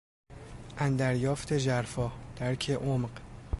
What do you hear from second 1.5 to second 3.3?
ژرفا، درک عمق